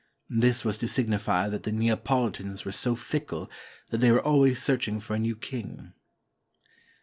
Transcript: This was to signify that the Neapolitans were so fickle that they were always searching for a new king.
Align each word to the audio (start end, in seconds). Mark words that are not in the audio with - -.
This 0.31 0.65
was 0.65 0.79
to 0.79 0.87
signify 0.87 1.47
that 1.49 1.61
the 1.61 1.71
Neapolitans 1.71 2.65
were 2.65 2.71
so 2.71 2.95
fickle 2.95 3.51
that 3.91 3.99
they 3.99 4.11
were 4.11 4.25
always 4.25 4.59
searching 4.59 4.99
for 4.99 5.13
a 5.13 5.19
new 5.19 5.35
king. 5.35 5.93